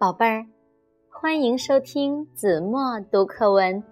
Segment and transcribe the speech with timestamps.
[0.00, 0.46] 宝贝儿，
[1.10, 3.82] 欢迎收听子墨读课文。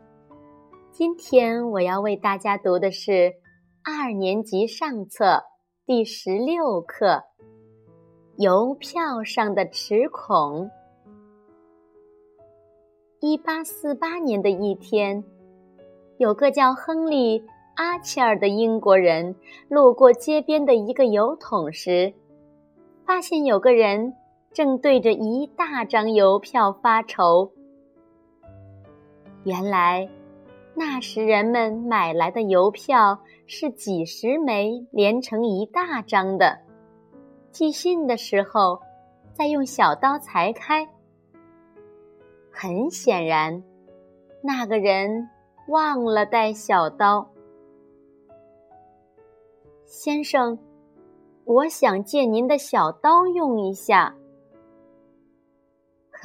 [0.92, 3.34] 今天我要为大家读的是
[3.82, 5.42] 二年级上册
[5.84, 7.06] 第十六课
[8.36, 10.66] 《邮票上的齿孔》。
[13.18, 15.24] 一八四八年的一天，
[16.18, 17.40] 有个叫亨利·
[17.74, 19.34] 阿切尔的英国人
[19.68, 22.14] 路过街边的一个邮筒时，
[23.04, 24.14] 发现有个人。
[24.56, 27.52] 正对着一大张邮票发愁。
[29.44, 30.08] 原来，
[30.74, 36.58] 那时人们买来的邮票是几十枚连成一大张的，
[37.50, 38.80] 寄信的时候
[39.34, 40.88] 再用小刀裁开。
[42.50, 43.62] 很显然，
[44.40, 45.28] 那个人
[45.68, 47.28] 忘了带小刀。
[49.84, 50.58] 先生，
[51.44, 54.16] 我想借您的小刀用一下。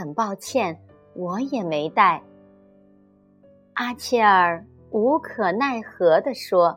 [0.02, 0.75] 很抱歉，
[1.13, 2.23] 我也没带。
[3.73, 6.75] 阿切尔无可奈何地说。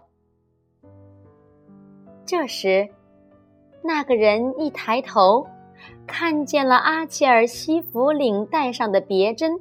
[2.27, 2.87] 这时，
[3.83, 5.47] 那个人一抬头，
[6.07, 9.59] 看见了阿切尔西服领带上的别针，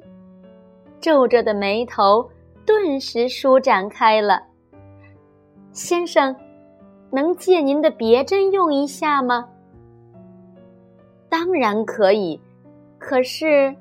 [1.00, 2.30] 皱着的眉头
[2.66, 4.42] 顿时舒展开了。
[5.72, 6.36] 先生，
[7.10, 9.48] 能借您的别针用一下吗？
[11.30, 12.38] 当然可以。
[13.06, 13.76] 可是，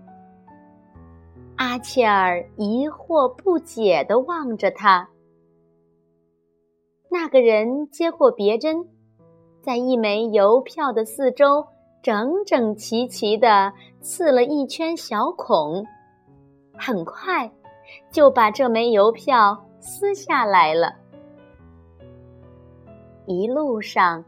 [1.55, 5.07] 阿切尔疑惑不解地望着他。
[7.09, 8.85] 那个人接过别针，
[9.61, 11.66] 在一枚邮票的四周
[12.01, 15.85] 整整齐齐地刺了一圈小孔，
[16.73, 17.49] 很快
[18.11, 20.94] 就把这枚邮票撕下来了。
[23.25, 24.25] 一路上，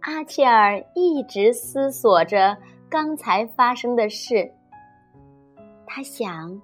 [0.00, 2.56] 阿切尔一直思索着。
[2.90, 4.50] 刚才发生的事，
[5.86, 6.58] 他想，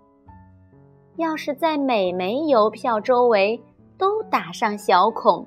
[1.17, 3.61] 要是在每枚邮票周围
[3.99, 5.47] 都打上小孔，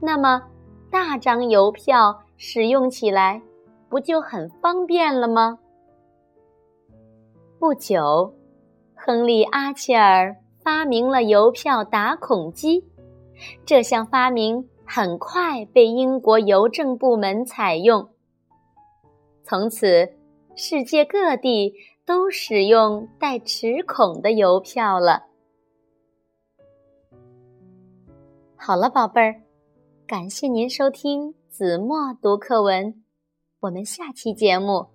[0.00, 0.42] 那么
[0.90, 3.42] 大张邮票使用起来
[3.90, 5.58] 不就很方便了吗？
[7.58, 8.32] 不久，
[8.94, 12.82] 亨利·阿切尔发明了邮票打孔机，
[13.66, 18.08] 这项发明很快被英国邮政部门采用。
[19.42, 20.12] 从此，
[20.54, 21.74] 世界各地
[22.04, 25.24] 都使用带齿孔的邮票了。
[28.56, 29.42] 好了，宝贝儿，
[30.06, 33.02] 感谢您收听子墨读课文，
[33.60, 34.86] 我们下期节目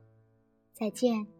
[0.73, 1.34] 再见。